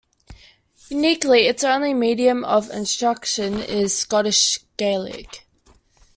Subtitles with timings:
[0.89, 5.45] Uniquely, its only medium of instruction is Scottish Gaelic.